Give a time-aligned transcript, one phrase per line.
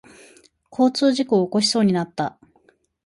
[0.71, 2.39] 交通事故を起こしそうになった。